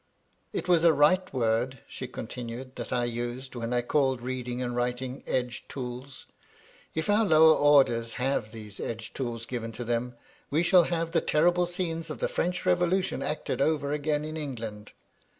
[0.51, 4.75] "It was a right word," she continued," that I used, when I called reading and
[4.75, 6.25] writing 'edge tools.'
[6.95, 10.15] If our lower orders have these edge tools given to them,
[10.49, 14.37] we shall have the terrible scenes of the French Revo lution acted over again in
[14.37, 14.91] England.